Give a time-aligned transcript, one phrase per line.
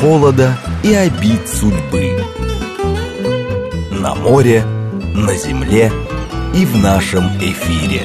[0.00, 2.24] холода и обид судьбы.
[3.90, 4.62] На море,
[5.14, 5.90] на земле
[6.54, 8.02] и в нашем эфире.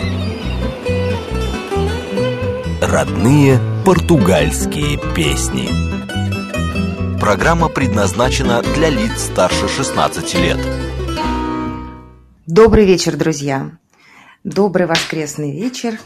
[2.82, 5.70] Родные португальские песни.
[7.20, 10.60] Программа предназначена для лиц старше 16 лет.
[12.48, 13.78] Добрый вечер, друзья.
[14.44, 16.00] Добрый воскресный вечер.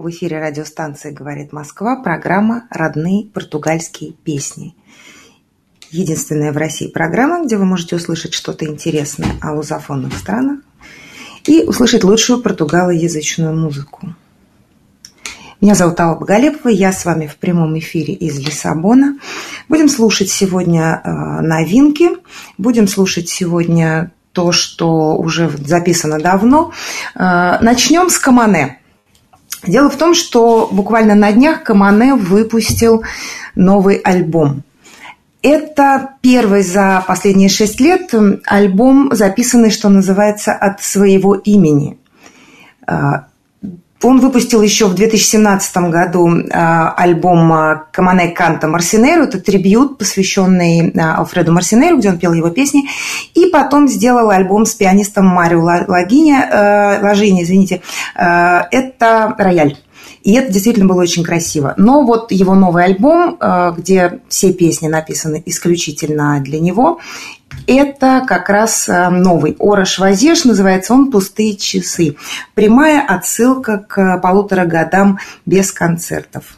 [0.00, 4.74] В эфире радиостанции «Говорит Москва» программа «Родные португальские песни».
[5.90, 10.60] Единственная в России программа, где вы можете услышать что-то интересное о лузофонных странах
[11.44, 14.14] и услышать лучшую португалоязычную музыку.
[15.60, 19.18] Меня зовут Алла Боголепова, я с вами в прямом эфире из Лиссабона.
[19.68, 21.10] Будем слушать сегодня э,
[21.42, 22.08] новинки,
[22.56, 26.72] будем слушать сегодня то, что уже записано давно.
[27.14, 28.79] Э, начнем с Камане.
[29.66, 33.04] Дело в том, что буквально на днях Камане выпустил
[33.54, 34.62] новый альбом.
[35.42, 38.12] Это первый за последние шесть лет
[38.46, 41.98] альбом, записанный, что называется, от своего имени.
[44.02, 49.24] Он выпустил еще в 2017 году а, альбом а, «Камане Канта Марсинеру».
[49.24, 52.88] Это трибют, посвященный а, Алфреду Марсинеру, где он пел его песни.
[53.34, 56.34] И потом сделал альбом с пианистом Марио Лагини,
[57.02, 57.82] Ложини, извините.
[58.14, 59.76] Это «Рояль».
[60.22, 61.74] И это действительно было очень красиво.
[61.76, 63.38] Но вот его новый альбом,
[63.76, 67.00] где все песни написаны исключительно для него,
[67.66, 72.16] это как раз э, новый Орош Вазеш, называется он «Пустые часы».
[72.54, 76.56] Прямая отсылка к полутора годам без концертов.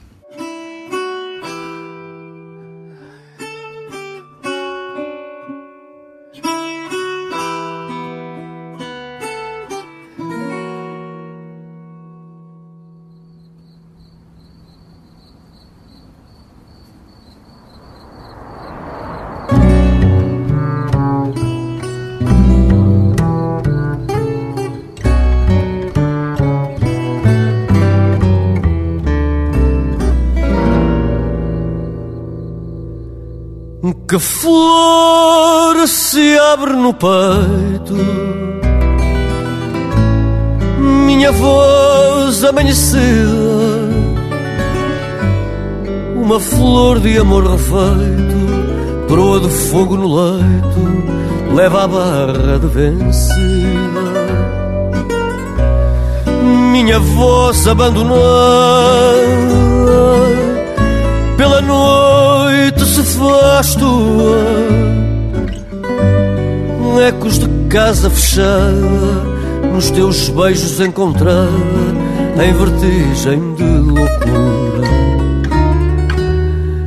[36.73, 37.97] No peito.
[41.23, 42.99] Minha voz amanhecida
[46.17, 54.03] Uma flor de amor refeito Proa de fogo no leito Leva a barra de vencida.
[56.73, 58.19] Minha voz abandonada
[61.37, 65.02] Pela noite se faz tua
[67.01, 69.23] Ecos de casa fechada
[69.73, 71.49] Nos teus beijos encontrada
[72.43, 74.83] Em vertigem de loucura.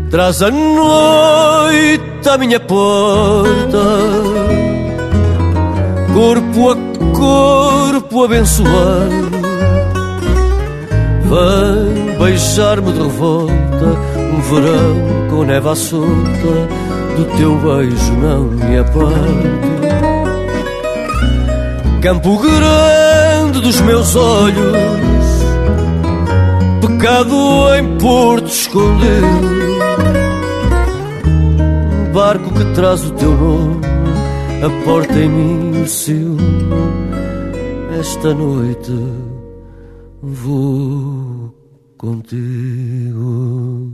[0.10, 3.80] Traz a noite à minha porta
[6.14, 6.76] Corpo a
[7.16, 9.30] corpo abençoado
[11.24, 16.06] Vem beijar-me de revolta um verão com neve à solta
[17.18, 19.84] Do teu beijo não me aparto
[22.06, 25.26] Campo grande dos meus olhos
[26.80, 29.26] Pecado em porto escondido
[32.14, 33.82] Barco que traz o teu nome
[34.64, 36.38] A porta em mim o seu
[38.00, 38.94] Esta noite
[40.22, 41.56] vou
[41.98, 43.84] contigo.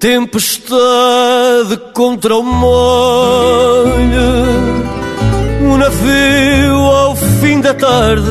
[0.00, 3.92] Tempestade contra o molho,
[5.60, 8.24] um navio ao fim da tarde.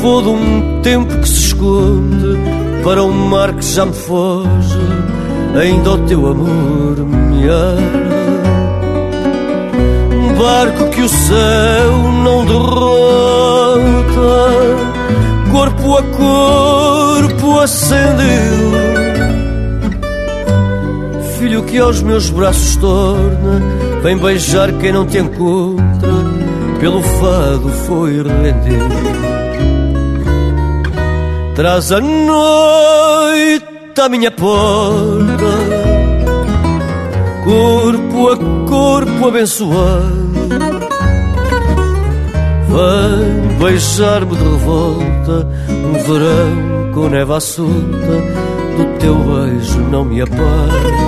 [0.00, 2.38] Vou de um tempo que se esconde
[2.82, 4.80] para um mar que já me foge,
[5.54, 8.08] ainda o teu amor me arde.
[10.10, 11.92] Um barco que o céu
[12.24, 13.78] não derrota
[15.52, 16.97] corpo a corpo
[17.56, 18.78] acendido.
[21.38, 23.62] Filho que aos meus braços torna,
[24.02, 26.14] vem beijar quem não te encontra,
[26.80, 29.18] pelo fado foi rendido.
[31.54, 33.64] Traz a noite
[34.00, 35.44] à minha porta,
[37.44, 38.36] corpo a
[38.68, 40.28] corpo abençoado.
[42.68, 46.67] Vem beijar-me de revolta Um verão
[46.98, 47.70] com neve à solta
[48.76, 50.98] Do teu beijo não me aparto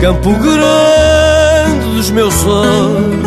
[0.00, 3.26] Campo grande dos meus olhos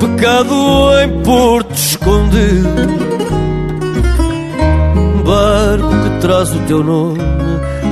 [0.00, 0.54] Pecado
[1.02, 3.00] em porto escondido.
[5.24, 7.20] Barco que traz o teu nome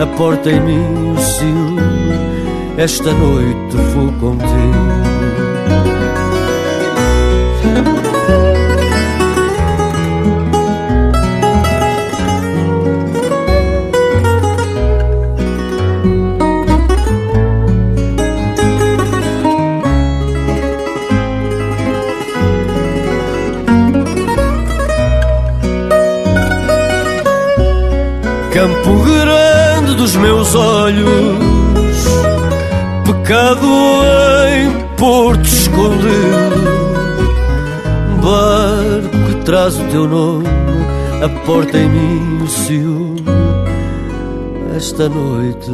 [0.02, 1.80] A porta em mim o ciúme
[2.76, 5.17] Esta noite vou contigo
[30.20, 31.38] meus olhos,
[33.04, 33.66] pecado
[34.48, 36.68] em porto escondido,
[38.22, 40.46] barco que traz o teu nome,
[41.24, 43.24] a porta em mim o ciúme.
[44.76, 45.72] Esta noite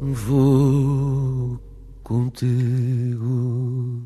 [0.00, 1.58] vou
[2.02, 4.02] contigo.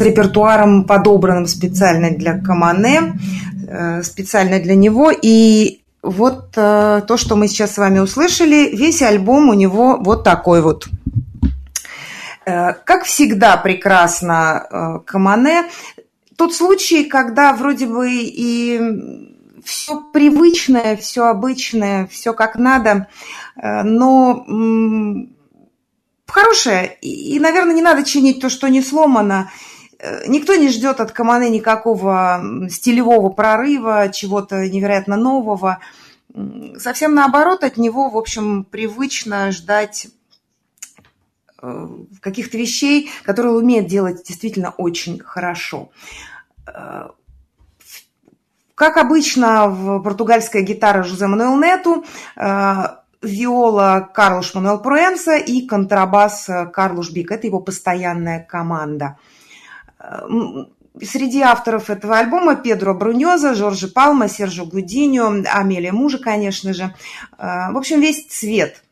[0.00, 3.18] Репертуаром, подобранным специально для Камане,
[3.68, 5.10] э, специально для него.
[5.10, 10.24] И вот э, то, что мы сейчас с вами услышали, весь альбом у него вот
[10.24, 10.88] такой вот.
[12.46, 15.64] Э, как всегда прекрасно Камане.
[16.36, 18.80] Тот случай, когда вроде бы и
[19.62, 23.08] все привычное, все обычное, все как надо,
[23.56, 24.46] но
[26.30, 26.96] хорошее.
[27.02, 29.50] И, наверное, не надо чинить то, что не сломано.
[30.00, 35.80] Э, никто не ждет от Каманы никакого стилевого прорыва, чего-то невероятно нового.
[36.78, 40.08] Совсем наоборот, от него, в общем, привычно ждать
[41.60, 41.88] э,
[42.20, 45.90] каких-то вещей, которые он умеет делать действительно очень хорошо.
[46.66, 47.08] Э,
[48.74, 52.06] как обычно, в португальская гитара Жозе Мануэл Нету,
[53.20, 57.30] виола Карлуш Мануэл Пруэнса и контрабас Карлуш Бик.
[57.30, 59.18] Это его постоянная команда–
[61.02, 66.94] Среди авторов этого альбома Педро Бруньоза, Жоржи Палма, Сержо Гудиньо, Амелия Мужа, конечно же.
[67.38, 68.82] Э, в общем, весь цвет.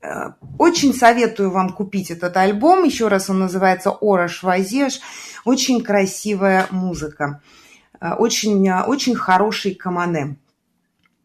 [0.00, 2.84] Э, очень советую вам купить этот альбом.
[2.84, 5.00] Еще раз он называется «Ора Швазеш».
[5.44, 7.42] Очень красивая музыка.
[8.00, 10.36] Э, очень, очень хороший камане.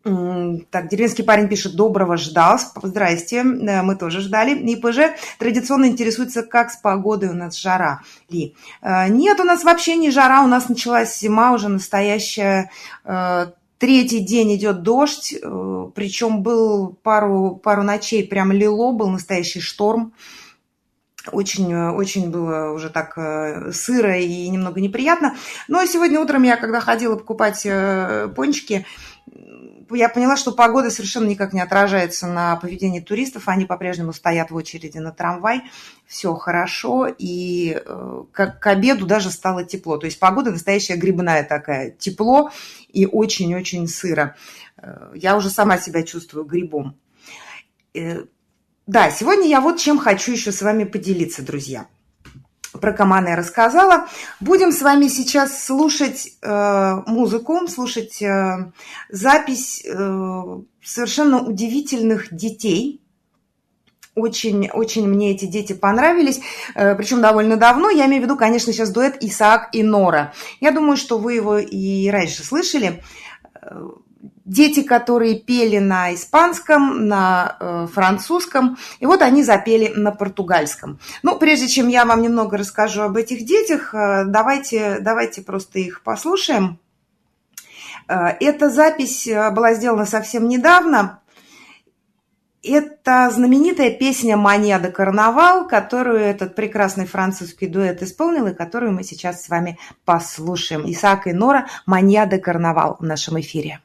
[0.03, 2.59] Так, деревенский парень пишет, доброго ждал.
[2.81, 4.57] Здрасте, мы тоже ждали.
[4.57, 8.01] И ПЖ традиционно интересуется, как с погодой у нас жара.
[8.27, 8.55] Ли.
[8.81, 12.71] Э, нет, у нас вообще не жара, у нас началась зима уже настоящая.
[13.05, 19.61] Э, третий день идет дождь, э, причем был пару, пару ночей прям лило, был настоящий
[19.61, 20.13] шторм.
[21.31, 23.15] Очень, очень было уже так
[23.71, 25.35] сыро и немного неприятно.
[25.67, 27.61] Но сегодня утром я, когда ходила покупать
[28.35, 28.87] пончики,
[29.93, 33.47] я поняла, что погода совершенно никак не отражается на поведении туристов.
[33.47, 35.63] Они по-прежнему стоят в очереди на трамвай.
[36.07, 37.07] Все хорошо.
[37.17, 39.97] И э, как к обеду даже стало тепло.
[39.97, 41.91] То есть погода настоящая грибная такая.
[41.91, 42.51] Тепло
[42.89, 44.35] и очень-очень сыро.
[44.77, 46.97] Э, я уже сама себя чувствую грибом.
[47.93, 48.25] Э,
[48.87, 51.87] да, сегодня я вот чем хочу еще с вами поделиться, друзья
[52.79, 54.07] про Камана я рассказала.
[54.39, 58.71] Будем с вами сейчас слушать э, музыку, слушать э,
[59.09, 63.01] запись э, совершенно удивительных детей.
[64.13, 66.41] Очень, очень мне эти дети понравились,
[66.75, 67.89] э, причем довольно давно.
[67.89, 70.33] Я имею в виду, конечно, сейчас дуэт Исаак и Нора.
[70.59, 73.01] Я думаю, что вы его и раньше слышали
[74.51, 80.99] дети, которые пели на испанском, на э, французском, и вот они запели на португальском.
[81.23, 86.03] Ну, прежде чем я вам немного расскажу об этих детях, э, давайте, давайте просто их
[86.03, 86.79] послушаем.
[88.09, 91.21] Э, эта запись была сделана совсем недавно.
[92.61, 99.03] Это знаменитая песня «Мания де карнавал», которую этот прекрасный французский дуэт исполнил, и которую мы
[99.03, 100.83] сейчас с вами послушаем.
[100.91, 103.79] Исаак и Нора «Мания де карнавал» в нашем эфире.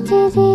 [0.00, 0.47] did it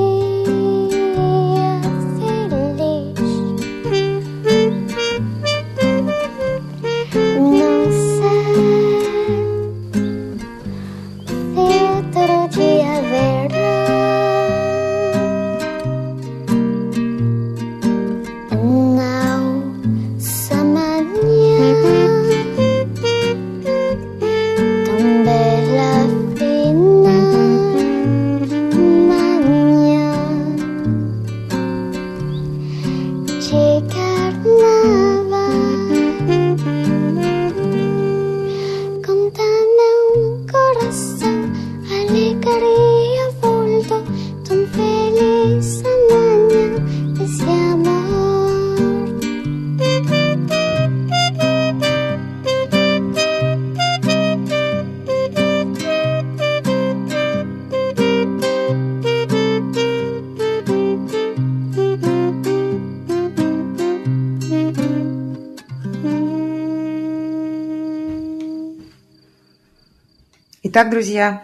[70.75, 71.43] Итак, друзья,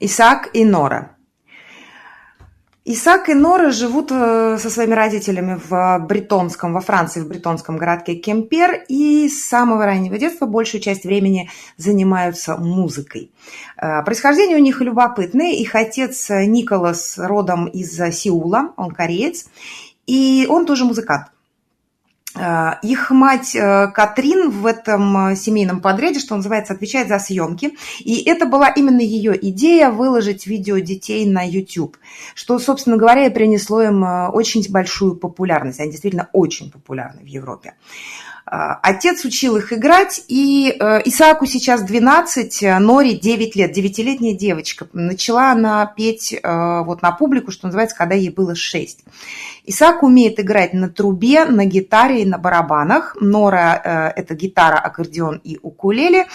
[0.00, 1.16] Исаак и Нора.
[2.84, 8.16] Исаак и Нора живут э, со своими родителями в бретонском, во Франции, в бретонском городке
[8.16, 13.32] Кемпер, и с самого раннего детства большую часть времени занимаются музыкой.
[13.78, 15.52] Э, происхождение у них любопытное.
[15.52, 19.46] Их отец Николас родом из Сеула, он кореец,
[20.06, 21.28] и он тоже музыкант.
[22.38, 27.76] Э, их мать э, Катрин в этом э, семейном подряде, что называется, отвечает за съемки.
[28.00, 31.96] И это была именно ее идея выложить видео детей на YouTube,
[32.34, 34.02] что, собственно говоря, и принесло им
[34.32, 35.80] очень большую популярность.
[35.80, 37.74] Они действительно очень популярны в Европе.
[38.46, 40.68] Отец учил их играть, и
[41.04, 44.86] Исааку сейчас 12, Нори 9 лет, 9-летняя девочка.
[44.92, 49.04] Начала она петь вот на публику, что называется, когда ей было 6.
[49.66, 53.16] Исаак умеет играть на трубе, на гитаре и на барабанах.
[53.20, 56.26] Нора э,– это гитара, аккордеон и укулеле.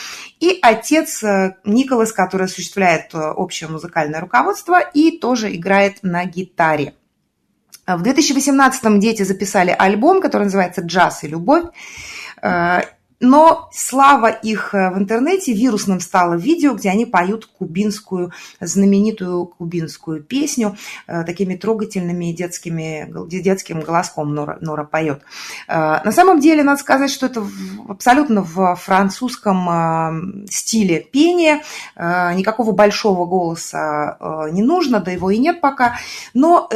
[0.41, 6.93] И отец э, Николас, который осуществляет э, общее музыкальное руководство и тоже играет на гитаре.
[7.87, 11.65] В 2018-м дети записали альбом, который называется «Джаз и любовь».
[13.21, 20.23] Но слава их э, в интернете вирусным стало видео, где они поют кубинскую, знаменитую кубинскую
[20.23, 25.21] песню э, такими трогательными детскими, детским голоском Нора, Нора поет.
[25.67, 27.45] Э, на самом деле, надо сказать, что это
[27.87, 31.61] абсолютно в французском стиле пения.
[31.95, 35.97] Никакого большого голоса не нужно, да его и нет пока.
[36.33, 36.69] Но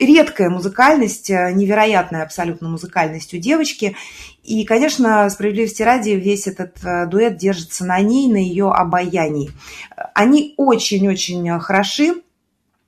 [0.00, 3.96] редкая музыкальность, невероятная абсолютно музыкальность у девочки.
[4.42, 9.50] И, конечно, справедливости ради, весь этот э, дуэт держится на ней, на ее обаянии.
[10.14, 12.22] Они очень-очень хороши.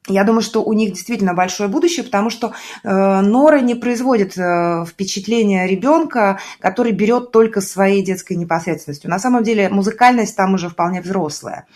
[0.08, 4.84] Я думаю, что у них действительно большое будущее, потому что э, Нора не производит э,
[4.84, 9.08] впечатления ребенка, который берет только своей детской непосредственностью.
[9.08, 11.66] На самом деле музыкальность там уже вполне взрослая.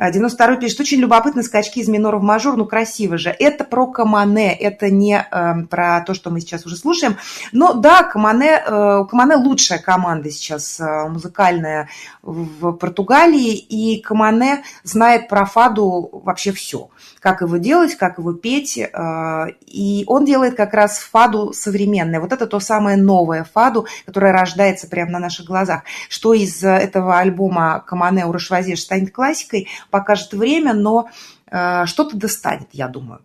[0.00, 3.30] 92-й э, пишет, очень любопытно скачки из минора в мажор, ну красиво же.
[3.30, 7.16] Это про Камане, это не э, про то, что мы сейчас уже слушаем.
[7.52, 11.88] Но да, Камане, э, Камане лучшая команда сейчас э, музыкальная
[12.22, 18.78] в Португалии, и Камане знает про фаду вообще все как его делать, как его петь.
[18.78, 22.20] Э, и он делает как раз фаду современное.
[22.20, 25.82] Вот это то самое новое фаду, которое рождается прямо на наших глазах.
[26.08, 31.10] Что из этого альбома Камане Урашвазеш станет классикой, покажет время, но
[31.50, 33.20] э, что-то достанет, я думаю.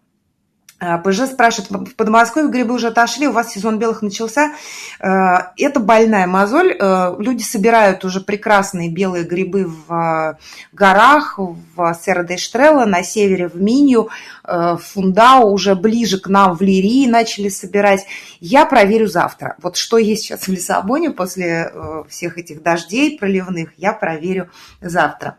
[0.84, 4.52] Э, ПЖ спрашивает, в Подмосковье грибы уже отошли, у вас сезон белых начался.
[5.00, 6.76] Э, это больная мозоль.
[6.78, 10.38] Э, люди собирают уже прекрасные белые грибы в
[10.72, 14.10] горах, в Серра-де-Штрелла, на севере в Минью,
[14.44, 18.06] в Фундау, уже ближе к нам в Лирии начали собирать.
[18.40, 19.56] Я проверю завтра.
[19.62, 21.72] Вот что есть сейчас в Лиссабоне после
[22.10, 24.50] всех этих дождей проливных, я проверю
[24.82, 25.38] завтра.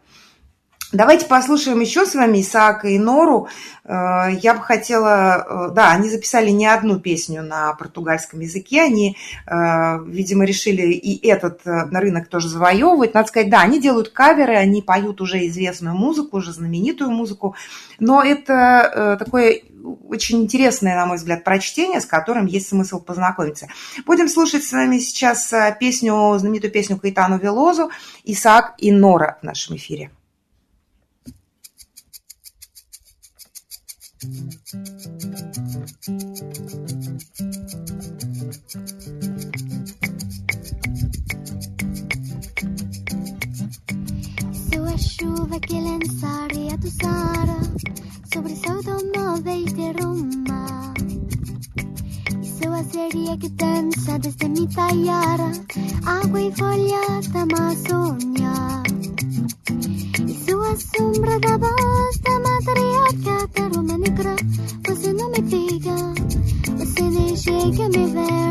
[0.94, 3.48] Давайте послушаем еще с вами Исаака и Нору.
[3.84, 5.68] Э, я бы хотела...
[5.68, 8.82] Э, да, они записали не одну песню на португальском языке.
[8.82, 13.12] Они, э, видимо, решили и этот рынок тоже завоевывать.
[13.12, 17.56] Надо сказать, да, они делают каверы, они поют уже известную музыку, уже знаменитую музыку.
[17.98, 19.62] Но это такое
[20.08, 23.66] очень интересное, на мой взгляд, прочтение, с которым есть смысл познакомиться.
[24.06, 27.90] Будем слушать с вами сейчас песню, знаменитую песню Каэтану Велозу
[28.22, 30.12] «Исаак и Нора» в нашем эфире.
[44.70, 47.58] Sua chuva que lançaria do Sara
[48.32, 50.94] sobre seu domo desde Roma.
[52.40, 55.52] E sua seria que dança desde Mitaiara,
[56.06, 58.82] água e folha da Amazônia.
[60.26, 62.43] E sua sombra da voz da
[63.56, 64.36] كرمني كرا
[64.90, 66.14] وسنو متيقا
[66.82, 68.43] السنة شيكا مبارك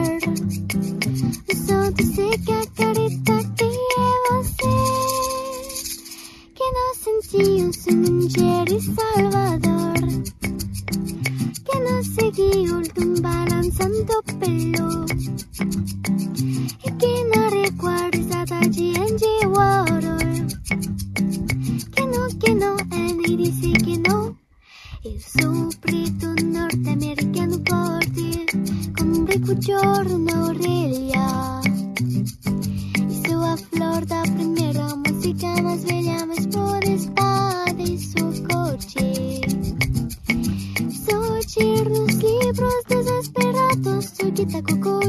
[44.45, 45.01] てここを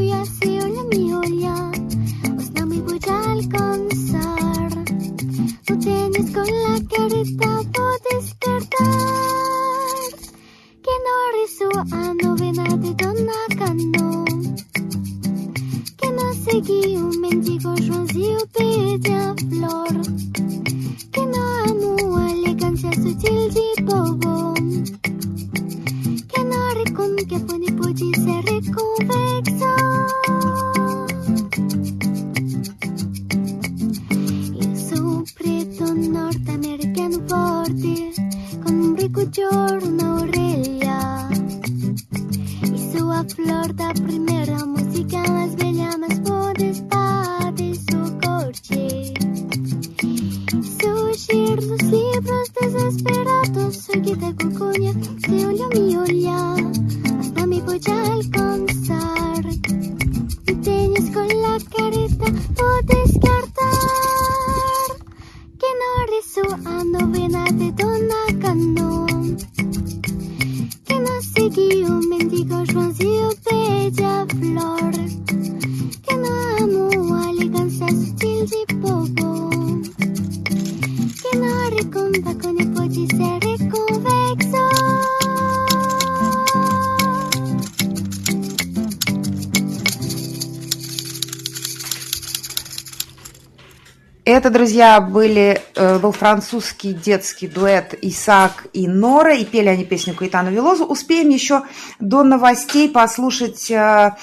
[94.35, 100.13] Это, друзья, были, э, был французский детский дуэт Исаак и Нора, и пели они песню
[100.13, 100.85] Каэтана Велозу.
[100.87, 101.63] Успеем еще
[102.01, 104.17] до новостей послушать э,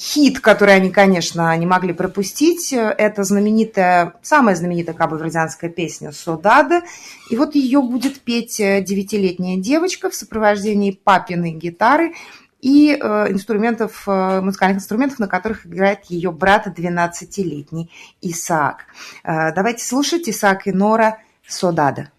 [0.00, 2.72] хит, который они, конечно, не могли пропустить.
[2.72, 6.82] Это знаменитая, самая знаменитая кабо-вердянская песня «Содада».
[7.30, 12.14] И вот ее будет петь э, девятилетняя девочка в сопровождении папиной гитары–
[12.62, 17.90] и э, инструментов, э, музыкальных инструментов, на которых играет ее брат 12-летний
[18.22, 18.86] Исаак.
[19.24, 22.10] Э, давайте слушать Исаак и Нора «Содада».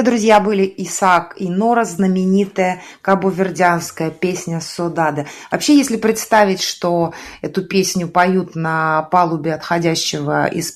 [0.00, 5.26] Это, друзья, были Исаак и Нора, знаменитая кабовердянская песня «Содада».
[5.50, 10.72] Вообще, если представить, что эту песню поют на палубе отходящего из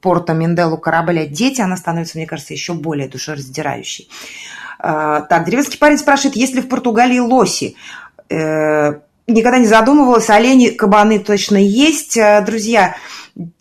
[0.00, 4.08] порта Менделу корабля дети, она становится, мне кажется, еще более душераздирающей.
[4.80, 7.76] А, так, деревенский парень спрашивает, есть ли в Португалии лоси?
[8.28, 8.94] Э,
[9.28, 12.16] никогда не задумывалась, олени, кабаны точно есть.
[12.16, 12.96] Э, друзья,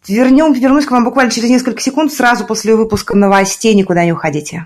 [0.08, 4.66] Вернем, вернусь к вам буквально через несколько секунд, сразу после выпуска новостей, никуда не уходите.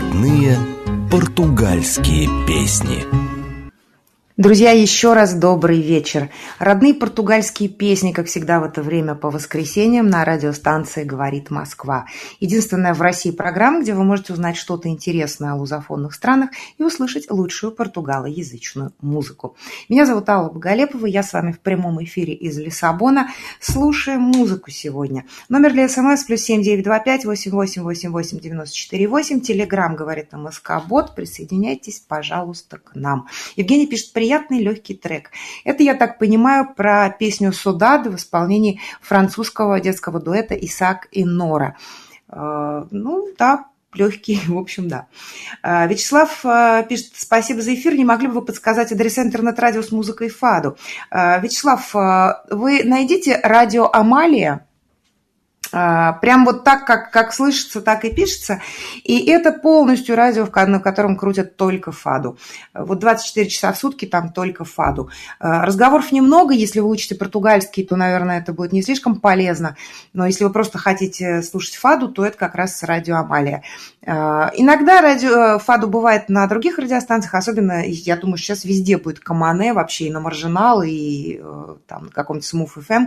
[0.00, 0.56] Родные
[1.10, 3.39] португальские песни.
[4.40, 6.30] Друзья, еще раз добрый вечер.
[6.58, 12.06] Родные португальские песни, как всегда в это время по воскресеньям на радиостанции «Говорит Москва».
[12.38, 17.30] Единственная в России программа, где вы можете узнать что-то интересное о лузофонных странах и услышать
[17.30, 19.58] лучшую португалоязычную музыку.
[19.90, 23.28] Меня зовут Алла Боголепова, я с вами в прямом эфире из Лиссабона.
[23.60, 25.26] Слушаем музыку сегодня.
[25.50, 29.42] Номер для СМС плюс семь девять два пять восемь восемь восемь восемь девяносто четыре восемь.
[29.42, 31.14] Телеграмм говорит МСК Бот.
[31.14, 33.28] Присоединяйтесь, пожалуйста, к нам.
[33.56, 35.32] Евгений пишет, привет приятный легкий трек.
[35.64, 41.76] Это, я так понимаю, про песню «Судады» в исполнении французского детского дуэта «Исаак и Нора».
[42.28, 45.08] Э, ну, да, легкий, в общем, да.
[45.64, 49.90] Э, Вячеслав э, пишет, спасибо за эфир, не могли бы вы подсказать адреса интернет-радио с
[49.90, 50.76] музыкой Фаду?
[51.10, 54.64] Вячеслав, вы найдите радио «Амалия»,
[55.70, 58.60] прям вот так, как, как слышится, так и пишется.
[59.04, 62.38] И это полностью радио, на котором крутят только фаду.
[62.74, 65.10] Вот 24 часа в сутки там только фаду.
[65.38, 66.54] А, разговоров немного.
[66.54, 69.76] Если вы учите португальский, то, наверное, это будет не слишком полезно.
[70.12, 73.62] Но если вы просто хотите слушать фаду, то это как раз радио Амалия.
[74.06, 79.72] А, иногда радио, фаду бывает на других радиостанциях, особенно, я думаю, сейчас везде будет Камане,
[79.72, 83.06] вообще и на Маржинал, и э, там на каком-то Smooth FM.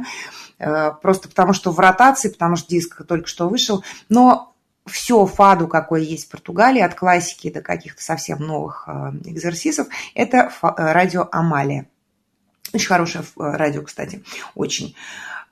[0.59, 3.83] Э, просто потому что в ротации, потому что диск только что вышел.
[4.09, 4.53] Но
[4.85, 10.51] все фаду, какое есть в Португалии, от классики до каких-то совсем новых э, экзерсисов, это
[10.61, 11.87] э, радио Амалия.
[12.73, 14.23] Очень хорошее радио, кстати,
[14.55, 14.95] очень.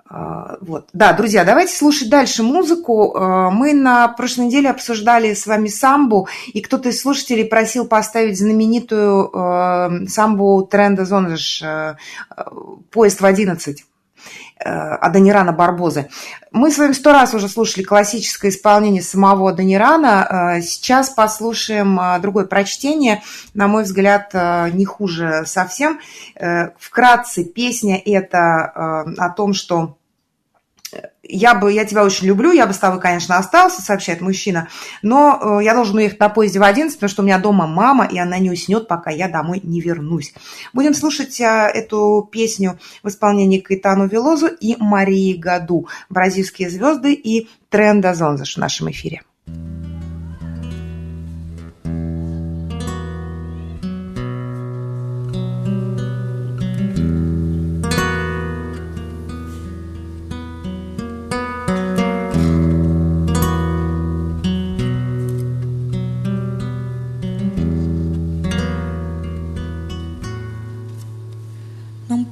[0.09, 0.89] Вот.
[0.91, 3.17] Да, друзья, давайте слушать дальше музыку.
[3.17, 10.09] Мы на прошлой неделе обсуждали с вами самбу, и кто-то из слушателей просил поставить знаменитую
[10.09, 11.63] самбу Тренда Зонжеш
[12.89, 13.85] «Поезд в 11».
[14.63, 16.09] Э, Адонирана Барбозы.
[16.51, 20.57] Мы с вами сто раз уже слушали классическое исполнение самого Адонирана.
[20.57, 23.23] Э, сейчас послушаем э, другое прочтение.
[23.55, 25.99] На мой взгляд, не хуже совсем.
[26.77, 29.97] Вкратце, песня это о том, что
[31.23, 34.67] я бы, я тебя очень люблю, я бы с тобой, конечно, остался, сообщает мужчина,
[35.01, 38.05] но э, я должен уехать на поезде в 11, потому что у меня дома мама,
[38.05, 40.33] и она не уснет, пока я домой не вернусь.
[40.73, 47.49] Будем слушать э, эту песню в исполнении Кайтану Велозу и Марии Гаду, бразильские звезды и
[47.69, 49.21] Тренда Зонзаш в нашем эфире.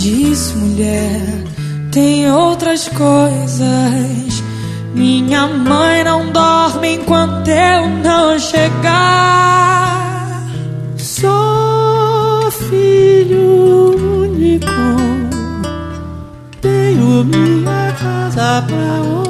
[0.00, 1.44] disso, mulher,
[1.92, 4.42] tem outras coisas.
[4.94, 9.60] Minha mãe não dorme enquanto eu não chegar.
[10.96, 14.66] Sou filho único,
[16.62, 19.29] tenho minha casa pra olhar.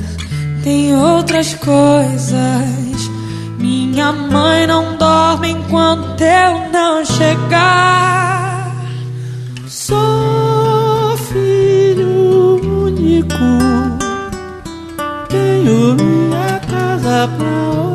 [0.63, 3.11] tem outras coisas.
[3.57, 8.75] Minha mãe não dorme enquanto eu não chegar.
[9.67, 13.35] Sou filho único,
[15.29, 17.90] tenho minha casa pra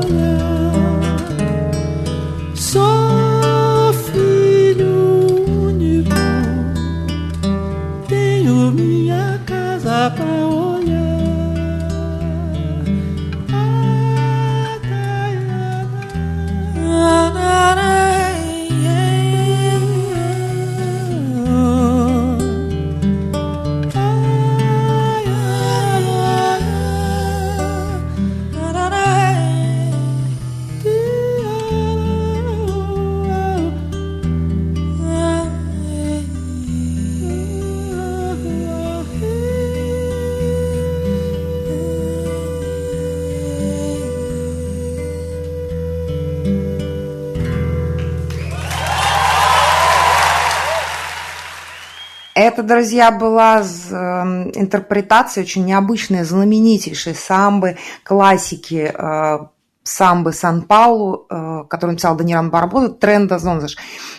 [52.67, 59.39] друзья, была интерпретация очень необычная, знаменитейшей самбы, классики э,
[59.83, 63.77] самбы Сан-Паулу, э, которую написал Даниэль Барбоза, «Тренда Зонзаш».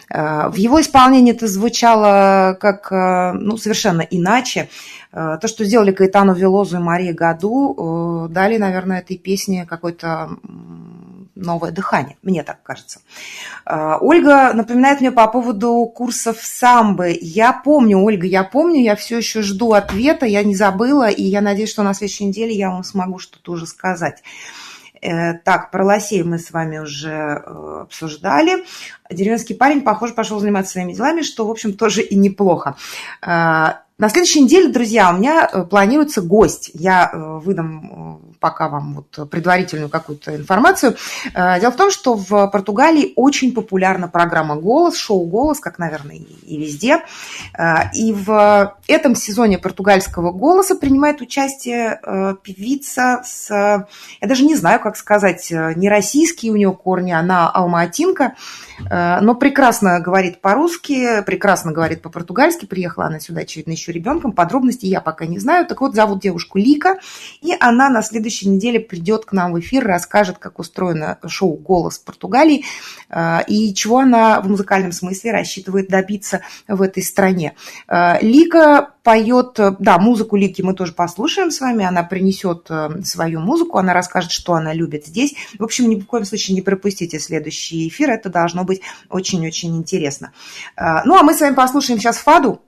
[0.09, 4.69] Э, В его исполнении это звучало как ну, совершенно иначе.
[5.11, 10.29] То, что сделали Каэтану Велозу и Мария Гаду, э, дали, наверное, этой песне какой-то
[11.37, 12.99] новое дыхание, мне так кажется.
[13.65, 17.17] А, Ольга напоминает мне по поводу курсов самбы.
[17.19, 21.41] Я помню, Ольга, я помню, я все еще жду ответа, я не забыла, и я
[21.41, 24.23] надеюсь, что на следующей неделе я вам смогу что-то уже сказать.
[25.01, 28.65] Э, Так, про лосей мы с вами уже э, обсуждали.
[29.09, 32.75] Деревенский парень, похоже, пошел заниматься своими делами, что, в общем, тоже и неплохо.
[33.99, 36.69] На следующей неделе, друзья, у меня э, планируется гость.
[36.75, 40.95] Я э, выдам э, пока вам вот предварительную какую-то информацию.
[41.33, 46.57] Дело в том, что в Португалии очень популярна программа «Голос», шоу «Голос», как, наверное, и
[46.57, 46.99] везде.
[47.95, 51.99] И в этом сезоне португальского «Голоса» принимает участие
[52.43, 53.49] певица с...
[53.49, 58.35] Я даже не знаю, как сказать, не российские у нее корни, она алматинка,
[58.79, 62.67] но прекрасно говорит по-русски, прекрасно говорит по-португальски.
[62.67, 64.31] Приехала она сюда, очевидно, еще ребенком.
[64.31, 65.65] Подробностей я пока не знаю.
[65.65, 66.99] Так вот, зовут девушку Лика,
[67.41, 71.99] и она на следующей неделе придет к нам в эфир, расскажет, как устроено шоу «Голос»
[71.99, 72.65] Португалии
[73.09, 77.55] э, и чего она в музыкальном смысле рассчитывает добиться в этой стране.
[77.87, 83.39] Э, Лика поет, да, музыку Лики мы тоже послушаем с вами, она принесет э, свою
[83.39, 85.35] музыку, она расскажет, что она любит здесь.
[85.57, 90.31] В общем, ни в коем случае не пропустите следующий эфир, это должно быть очень-очень интересно.
[90.77, 92.61] Ну, а мы с вами послушаем сейчас Фаду,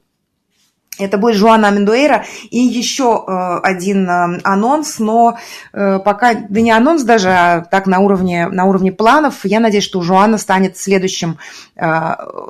[0.98, 5.38] это будет Жуана Мендуэра и еще э, один э, анонс, но
[5.72, 9.46] э, пока, да не анонс даже, а так на уровне, на уровне планов.
[9.46, 11.38] Я надеюсь, что Жуана станет следующим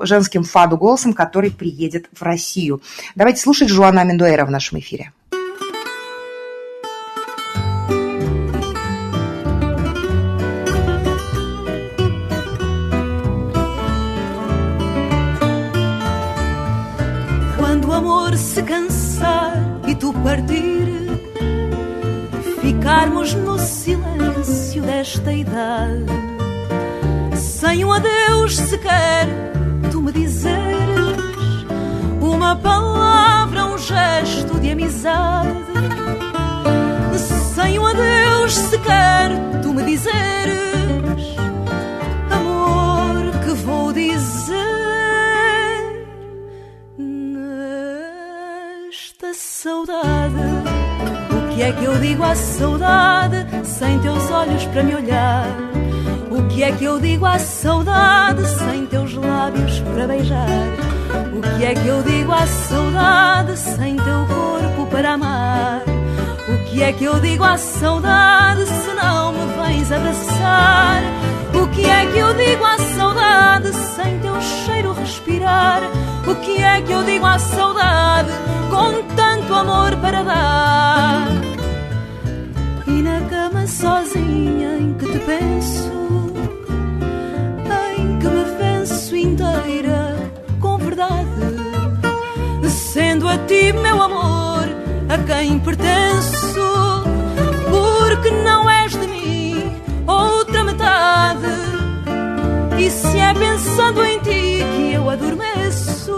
[0.02, 2.82] женским фаду голосом, который приедет в Россию.
[3.16, 5.12] Давайте слушать Жуана Мендуэра в нашем эфире.
[22.90, 26.06] Ficarmos no silêncio desta idade,
[27.36, 29.28] sem um adeus sequer,
[29.92, 30.58] tu me dizeres
[32.20, 35.54] uma palavra, um gesto de amizade,
[37.54, 39.30] sem um adeus sequer,
[39.62, 41.38] tu me dizeres
[42.32, 44.58] amor que vou dizer
[48.88, 50.19] nesta saudade.
[51.60, 55.46] Que é que eu digo à saudade sem teus olhos para me olhar?
[56.32, 60.48] O que é que eu digo à saudade sem teus lábios para beijar?
[61.36, 65.82] O que é que eu digo à saudade sem teu corpo para amar?
[66.48, 71.04] O que é que eu digo à saudade se não me vens abraçar?
[71.54, 75.29] O que é que eu digo à saudade sem teu cheiro respirar?
[76.28, 78.30] O que é que eu digo à saudade
[78.70, 81.28] com tanto amor para dar?
[82.86, 86.34] E na cama sozinha em que te penso,
[87.98, 90.16] em que me venço inteira
[90.60, 94.68] com verdade, sendo a ti, meu amor,
[95.10, 97.04] a quem pertenço,
[97.72, 101.48] porque não és de mim outra metade.
[102.78, 106.16] E se é pensando em ti que adormeço,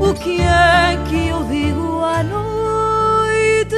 [0.00, 3.76] o que é que eu digo à noite?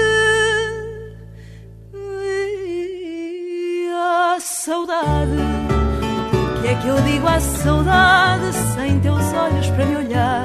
[1.95, 5.37] E à saudade.
[6.33, 10.45] O que é que eu digo à saudade sem teus olhos para me olhar?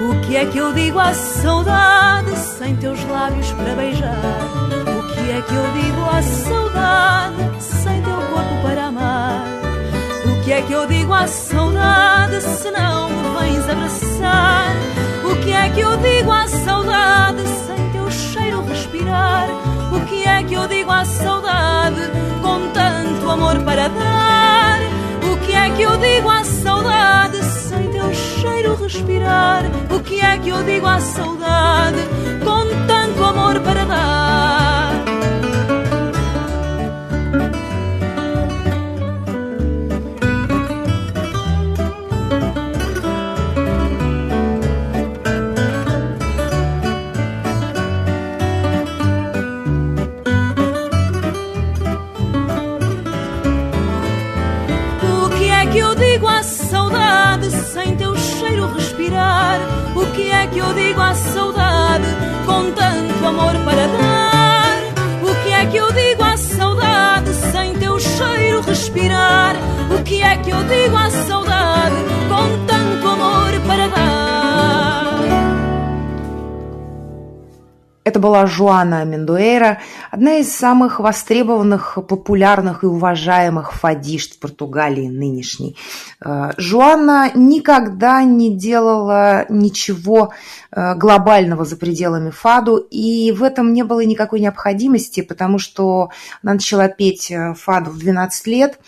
[0.00, 4.16] O que é que eu digo à saudade sem teus lábios para beijar?
[4.86, 9.09] O que é que eu digo à saudade sem teu corpo para amar?
[10.50, 14.74] Que é que eu digo à saudade se não me vens abraçar?
[15.24, 19.46] O que é que eu digo à saudade sem teu cheiro respirar?
[19.94, 22.00] O que é que eu digo à saudade
[22.42, 24.80] com tanto amor para dar?
[25.32, 29.62] O que é que eu digo à saudade sem teu cheiro respirar?
[29.88, 32.00] O que é que eu digo à saudade
[32.44, 34.29] com tanto amor para dar?
[78.20, 85.76] Была Жуана Мендуэра, одна из самых востребованных, популярных и уважаемых фадишт Португалии нынешней.
[86.24, 90.32] Э, Жуанна никогда не делала ничего
[90.70, 96.10] э, глобального за пределами фаду, и в этом не было никакой необходимости, потому что
[96.42, 98.78] она начала петь э, фаду в 12 лет,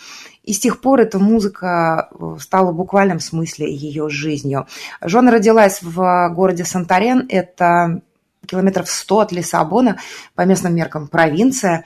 [0.45, 2.11] и с тех пор эта музыка
[2.41, 4.67] стала в буквальном смысле ее жизнью.
[5.01, 8.03] Жона родилась в городе Сантарен, это
[8.47, 9.99] километров 100 от Лиссабона,
[10.35, 11.85] по местным меркам провинция.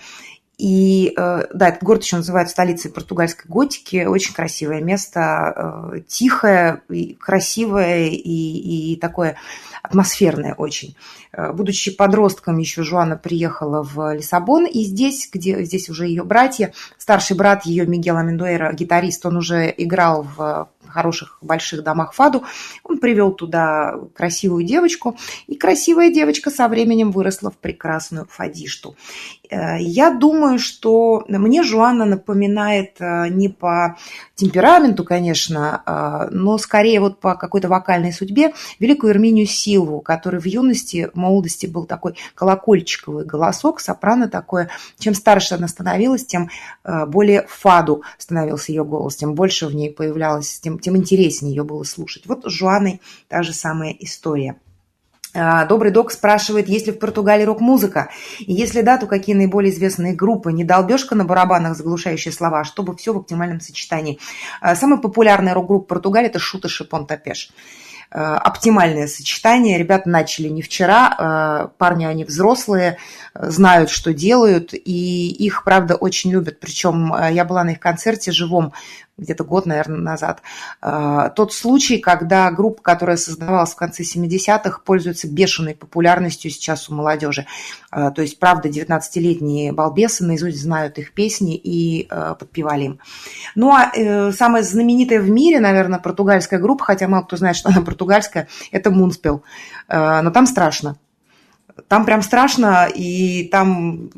[0.59, 4.07] И да, этот город еще называют столицей португальской готики.
[4.07, 6.83] Очень красивое место, тихое,
[7.21, 9.37] красивое и, и такое
[9.83, 10.97] атмосферное очень.
[11.53, 17.37] Будучи подростком, еще Жуана приехала в Лиссабон, и здесь, где здесь уже ее братья, старший
[17.37, 22.45] брат ее Мигел Амендуэра, гитарист, он уже играл в хороших больших домах Фаду,
[22.83, 28.97] он привел туда красивую девочку, и красивая девочка со временем выросла в прекрасную фадишту.
[29.51, 33.97] Я думаю, что мне Жуанна напоминает не по
[34.35, 41.11] темпераменту, конечно, но скорее вот по какой-то вокальной судьбе великую Эрминию Силву, который в юности,
[41.13, 44.71] в молодости был такой колокольчиковый голосок, сопрано такое.
[44.99, 46.49] Чем старше она становилась, тем
[46.85, 51.83] более фаду становился ее голос, тем больше в ней появлялось, тем, тем интереснее ее было
[51.83, 52.27] слушать.
[52.27, 54.55] Вот с Жуаной та же самая история.
[55.35, 58.09] Добрый док спрашивает, есть ли в Португалии рок-музыка?
[58.39, 60.53] И если да, то какие наиболее известные группы?
[60.53, 64.21] Не долбежка на барабанах, заглушающие слова, чтобы все в оптимальном сочетании.
[64.77, 67.51] Самая популярная рок-группа Португалии– это Шута Шипон Тапеш
[68.09, 69.79] оптимальное сочетание.
[69.79, 72.99] Ребята начали не вчера, парни они взрослые,
[73.35, 76.61] знают, что делают, и их, правда, очень любят.
[76.61, 78.75] Причем я была на их концерте живом
[79.19, 80.43] где-то год, наверное, назад.
[80.81, 87.47] Тот случай, когда группа, которая создавалась в конце 70-х, пользуется бешеной популярностью сейчас у молодежи.
[87.91, 93.01] То есть, правда, 19-летние балбесы наизусть знают их песни и подпевали им.
[93.55, 97.81] Ну, а самая знаменитая в мире, наверное, португальская группа, хотя мало кто знает, что она
[97.81, 99.43] португальская, это Мунспел.
[99.89, 100.97] Но там страшно.
[101.89, 104.11] Там прям страшно, и там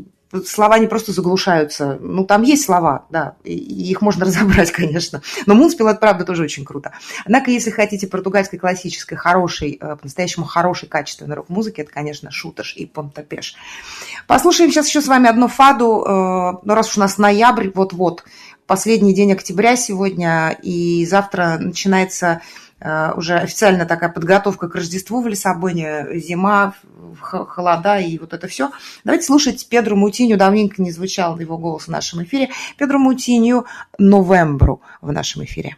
[0.47, 1.99] слова не просто заглушаются.
[2.01, 5.23] Ну, там есть слова, да, и их можно разобрать, конечно.
[5.47, 6.93] Но Мунспел, это правда тоже очень круто.
[7.25, 12.87] Однако, если хотите португальской классической, хорошей, э, по-настоящему хорошей, качественной рок-музыки, это, конечно, Шуташ и
[12.87, 13.55] Понтапеш.
[14.27, 16.05] Послушаем сейчас еще с вами одно фаду.
[16.07, 18.25] Э, ну, раз уж у нас ноябрь, вот-вот,
[18.67, 22.43] последний день октября сегодня, и завтра начинается
[22.81, 26.75] уже официально такая подготовка к Рождеству в Лиссабоне, зима,
[27.21, 28.71] холода и вот это все.
[29.05, 33.67] Давайте слушать Педру Мутинью, давненько не звучал его голос в нашем эфире, Педру Мутинью
[33.99, 35.77] «Новембру» в нашем эфире.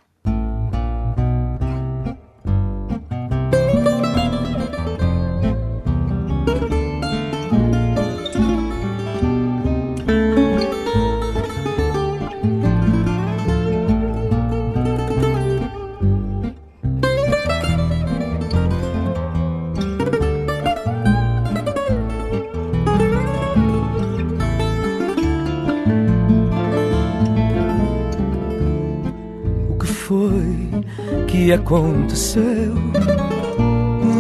[31.51, 32.75] Que aconteceu.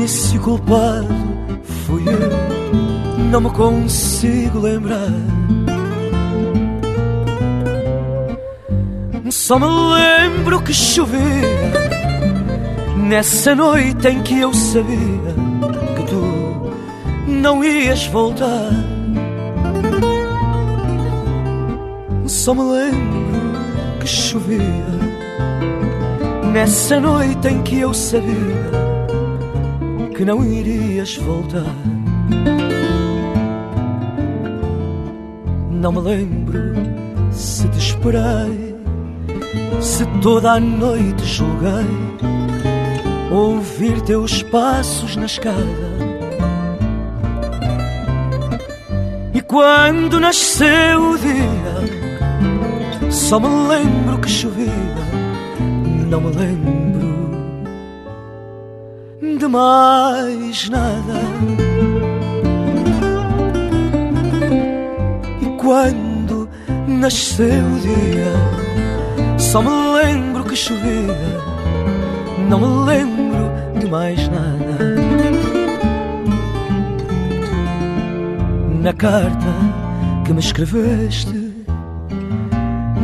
[0.02, 1.06] E se o culpado
[1.86, 5.12] fui eu, não me consigo lembrar.
[9.30, 11.20] Só me lembro que chovia
[12.96, 14.96] nessa noite em que eu sabia
[15.96, 18.72] que tu não ias voltar.
[22.26, 23.60] Só me lembro
[24.00, 24.99] que chovia
[26.52, 28.70] Nessa noite em que eu sabia
[30.16, 31.74] que não irias voltar.
[35.70, 36.74] Não me lembro
[37.30, 38.76] se te esperei,
[39.80, 41.86] se toda a noite julguei
[43.30, 45.56] ouvir teus passos na escada.
[49.32, 54.89] E quando nasceu o dia, só me lembro que chovia
[56.10, 57.30] não me lembro
[59.38, 61.20] de mais nada.
[65.40, 66.48] E quando
[66.88, 69.70] nasceu o dia, só me
[70.02, 71.16] lembro que chovia,
[72.48, 74.78] não me lembro de mais nada.
[78.82, 79.54] Na carta
[80.24, 81.52] que me escreveste,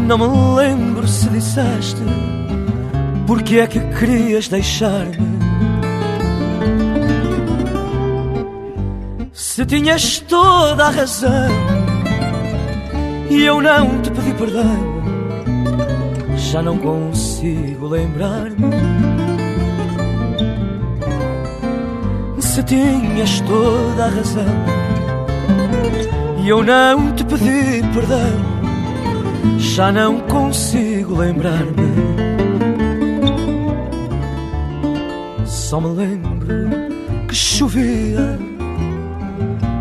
[0.08, 2.02] não me lembro se disseste
[3.26, 5.36] porque é que querias deixar-me?
[9.32, 11.50] Se tinhas toda a razão
[13.28, 15.02] e eu não te pedi perdão,
[16.36, 18.70] já não consigo lembrar-me.
[22.40, 24.44] Se tinhas toda a razão
[26.42, 32.25] e eu não te pedi perdão, já não consigo lembrar-me.
[35.68, 36.68] Só me lembro
[37.26, 38.38] que chovia,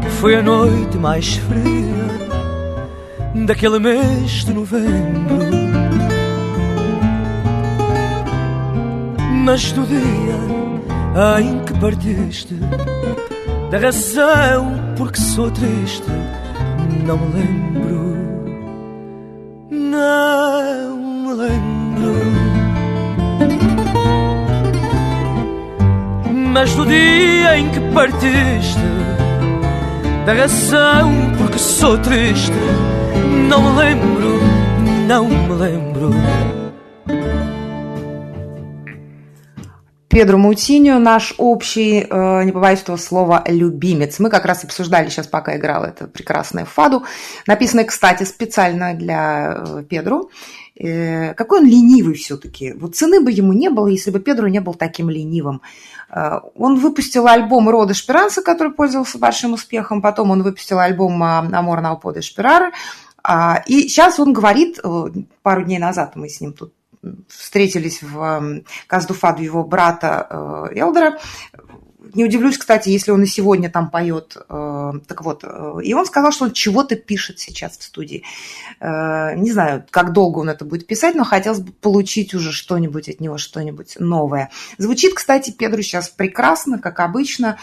[0.02, 5.46] que foi a noite mais fria daquele mês de novembro.
[9.44, 12.56] Mas do dia em que partiste,
[13.70, 16.10] da razão por que sou triste,
[17.06, 17.85] não me lembro,
[26.66, 28.80] mas do dia em que partiste,
[30.26, 32.52] da razão porque sou triste,
[33.48, 34.40] não me lembro,
[35.08, 36.10] não me lembro.
[40.08, 44.18] Педро Мутиньо, наш общий, э, не побоюсь этого слова, любимец.
[44.18, 47.04] Мы как раз обсуждали сейчас, пока играл это прекрасное фаду,
[47.46, 50.30] написанное, кстати, специально для э, Педро.
[50.78, 52.74] Э, какой он ленивый все-таки.
[52.74, 55.62] Вот цены бы ему не было, если бы Педро не был таким ленивым.
[56.10, 60.02] Э, он выпустил альбом «Рода Шпиранца», который пользовался большим успехом.
[60.02, 62.72] Потом он выпустил альбом «Амор на оподы Шпирары».
[63.66, 65.06] И сейчас он говорит, э,
[65.42, 66.74] пару дней назад мы с ним тут
[67.30, 71.20] встретились в Каздуфаду его брата Элдера,
[72.16, 74.38] не удивлюсь, кстати, если он и сегодня там поет.
[74.50, 78.24] Э, так вот, э, и он сказал, что он чего-то пишет сейчас в студии.
[78.80, 83.10] Э, не знаю, как долго он это будет писать, но хотелось бы получить уже что-нибудь
[83.10, 84.50] от него, что-нибудь новое.
[84.78, 87.58] Звучит, кстати, Педру сейчас прекрасно, как обычно.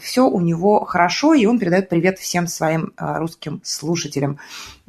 [0.00, 4.38] Все у него хорошо, и он передает привет всем своим русским слушателям.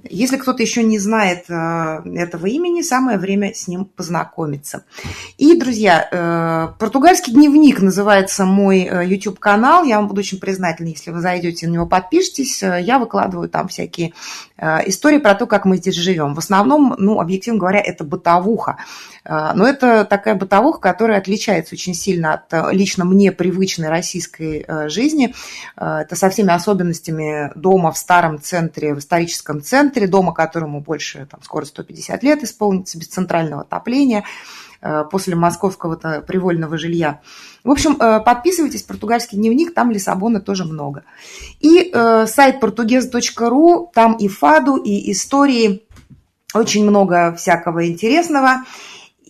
[0.09, 4.83] Если кто-то еще не знает э, этого имени, самое время с ним познакомиться.
[5.37, 9.83] И, друзья, э, португальский дневник называется «Мой мой YouTube-канал.
[9.83, 12.61] Я вам буду очень признательна, если вы зайдете на него, подпишитесь.
[12.61, 14.13] Я выкладываю там всякие
[14.85, 16.33] истории про то, как мы здесь живем.
[16.33, 18.77] В основном, ну, объективно говоря, это бытовуха.
[19.25, 25.33] Но это такая бытовуха, которая отличается очень сильно от лично мне привычной российской жизни.
[25.75, 31.41] Это со всеми особенностями дома в старом центре, в историческом центре, дома, которому больше, там,
[31.43, 34.23] скоро 150 лет исполнится, без центрального отопления–
[34.85, 37.21] Э, после московского привольного жилья.
[37.63, 41.05] В общем, э, подписывайтесь, португальский дневник, там Лиссабона тоже много.
[41.61, 45.83] И э, сайт portugues.ru, там и фаду, и истории,
[46.53, 48.65] очень много всякого интересного.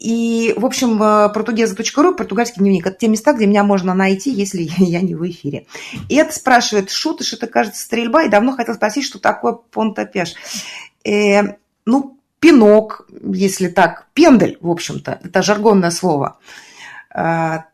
[0.03, 4.99] И, в общем, португеза.ру, португальский дневник, это те места, где меня можно найти, если я
[4.99, 5.65] не в эфире.
[6.09, 10.35] И это спрашивает Шутыш, это, кажется, стрельба, и давно хотел спросить, что такое понтопеш.
[11.05, 16.37] Э, ну, пинок, если так, пендель, в общем-то, это жаргонное слово.
[17.09, 17.67] А,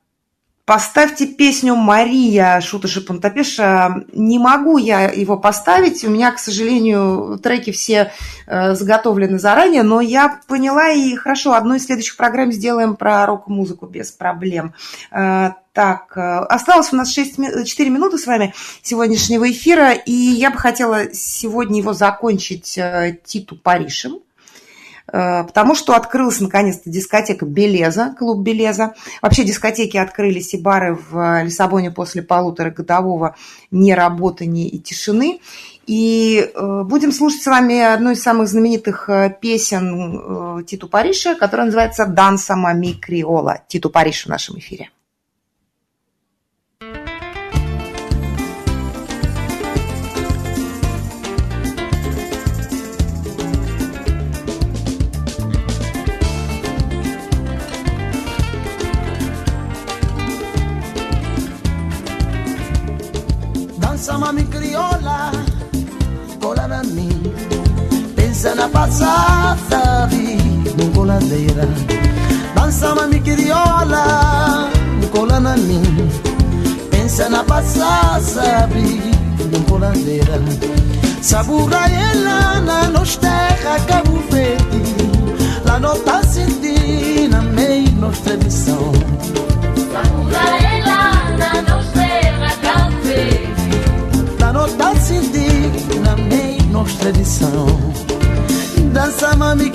[0.69, 4.03] поставьте песню «Мария» Шутыша Пантапеша.
[4.13, 6.03] Не могу я его поставить.
[6.03, 8.11] У меня, к сожалению, треки все
[8.45, 13.87] э, заготовлены заранее, но я поняла и хорошо, одну из следующих программ сделаем про рок-музыку
[13.87, 14.75] без проблем.
[15.09, 18.53] А, так, э, осталось у нас 6, 4 минуты с вами
[18.83, 24.19] сегодняшнего эфира, и я бы хотела сегодня его закончить э, Титу Паришем.
[25.11, 28.93] Э, потому что открылась наконец-то дискотека Белеза, клуб Белеза.
[29.21, 33.35] Вообще дискотеки открылись и бары в Лиссабоне после полуторагодового
[33.71, 35.41] неработания и тишины.
[35.85, 41.65] И э, будем слушать с вами одну из самых знаменитых э, песен Титу Париша, которая
[41.65, 43.61] называется «Данса Мами Криола».
[43.67, 44.89] Титу Париш в нашем эфире.
[64.29, 65.31] Mami crioula,
[66.39, 67.09] cola na mim
[68.15, 70.07] Pensa na passada,
[70.77, 71.67] no coladeira
[72.53, 74.69] Dança mami crioula,
[75.11, 75.81] cola na mim
[76.91, 78.69] Pensa na passada,
[79.51, 80.39] no coladeira
[81.23, 84.83] Sabura ela na nos terra Cabo Verde
[85.65, 88.91] Lá tá sentindo, meio nos tradição
[89.91, 90.58] Sabura
[95.19, 97.65] nota na meia tradição
[98.93, 99.69] Dança mami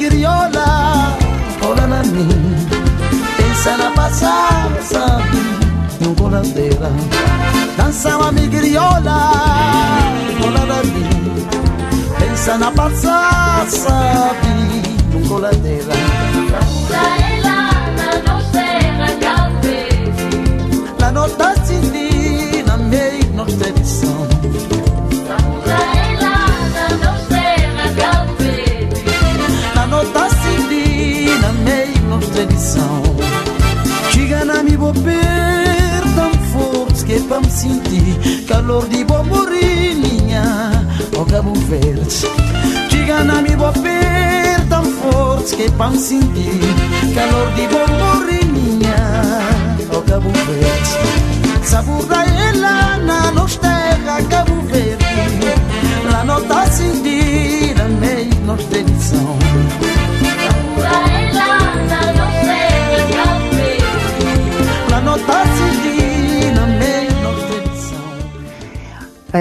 [1.60, 2.28] cola na mim
[3.36, 5.38] Pensa na passada, sabe,
[6.00, 6.90] no coladeira
[7.76, 9.30] Dança mami crioula,
[10.40, 11.46] cola na mim
[12.18, 14.48] Pensa na passada, sabe,
[15.12, 15.92] no coladeira
[20.98, 21.54] La nota
[22.66, 24.23] na meia tradição
[32.34, 33.02] tradição.
[34.10, 41.52] Chega na mi bober tão forte que me sentir Calor de bom morinha o Cabo
[41.54, 42.26] Verde
[42.90, 46.60] Chega na mi bober tão forte que me sentir
[47.14, 48.96] Calor de bom morinha
[49.96, 52.03] o Cabo Verde Sabor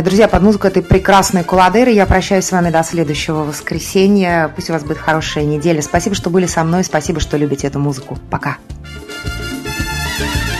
[0.01, 4.51] друзья, под музыку этой прекрасной куладеры я прощаюсь с вами до следующего воскресенья.
[4.55, 5.81] Пусть у вас будет хорошая неделя.
[5.81, 6.83] Спасибо, что были со мной.
[6.83, 8.17] Спасибо, что любите эту музыку.
[8.31, 8.57] Пока.
[10.19, 10.52] Dança